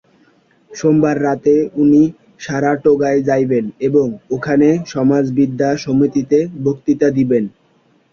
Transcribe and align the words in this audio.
সোমবার 0.71 1.17
রাত্রে 1.23 1.53
ইনি 1.75 2.03
সারাটোগায় 2.39 3.19
যাইবেন 3.29 3.65
এবং 3.87 4.05
ওখানে 4.35 4.67
সমাজবিদ্যা 4.93 5.69
সমিতিতে 5.83 6.39
বক্তৃতা 6.65 7.07
দিবেন। 7.17 7.43